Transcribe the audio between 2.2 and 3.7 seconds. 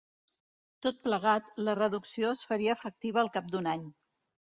es faria efectiva al cap